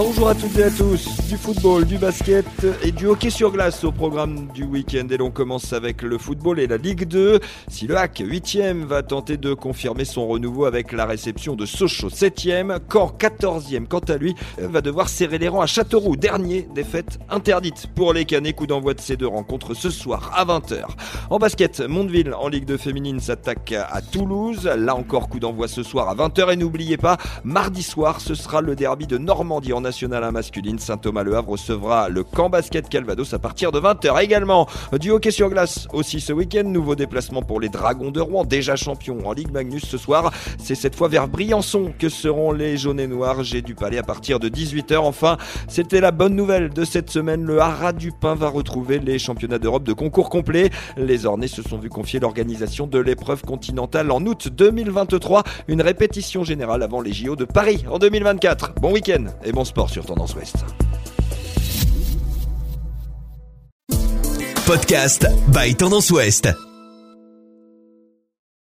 [0.00, 1.08] Bonjour à toutes et à tous.
[1.28, 2.46] Du football, du basket
[2.84, 5.08] et du hockey sur glace au programme du week-end.
[5.10, 7.40] Et l'on commence avec le football et la Ligue 2.
[7.66, 12.10] Si le HAC 8e va tenter de confirmer son renouveau avec la réception de Sochaux
[12.10, 16.14] 7e, Caen 14e quant à lui va devoir serrer les rangs à Châteauroux.
[16.14, 18.54] Dernier défaite interdite pour les Canets.
[18.54, 20.84] Coup d'envoi de ces deux rencontres ce soir à 20h.
[21.28, 24.70] En basket, Mondeville en Ligue 2 féminine s'attaque à Toulouse.
[24.76, 26.52] Là encore coup d'envoi ce soir à 20h.
[26.52, 30.78] Et n'oubliez pas, mardi soir, ce sera le derby de Normandie en nationale à masculine.
[30.78, 34.22] Saint-Thomas-Le Havre recevra le camp basket Calvados à partir de 20h.
[34.22, 34.68] Également,
[35.00, 36.64] du hockey sur glace aussi ce week-end.
[36.64, 40.30] Nouveau déplacement pour les Dragons de Rouen, déjà champions en Ligue Magnus ce soir.
[40.58, 43.42] C'est cette fois vers Briançon que seront les jaunes et noirs.
[43.44, 44.98] J'ai du palais à partir de 18h.
[44.98, 45.38] Enfin,
[45.68, 47.44] c'était la bonne nouvelle de cette semaine.
[47.44, 50.68] Le Haras du Pain va retrouver les championnats d'Europe de concours complet.
[50.98, 55.44] Les Ornais se sont vus confier l'organisation de l'épreuve continentale en août 2023.
[55.66, 58.74] Une répétition générale avant les JO de Paris en 2024.
[58.82, 60.56] Bon week-end et bon sur Tendance Ouest.
[64.66, 66.67] Podcast by Tendance Ouest.